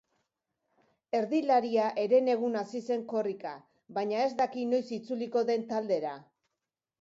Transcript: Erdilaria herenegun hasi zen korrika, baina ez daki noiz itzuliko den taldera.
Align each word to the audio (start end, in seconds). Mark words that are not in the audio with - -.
Erdilaria 1.17 1.83
herenegun 2.03 2.57
hasi 2.61 2.81
zen 2.87 3.03
korrika, 3.11 3.53
baina 3.99 4.25
ez 4.29 4.33
daki 4.41 4.65
noiz 4.73 4.83
itzuliko 4.99 5.45
den 5.53 5.69
taldera. 5.75 6.17